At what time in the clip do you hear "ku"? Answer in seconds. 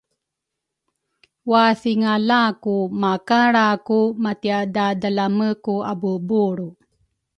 2.63-2.75, 3.87-3.99, 5.63-5.75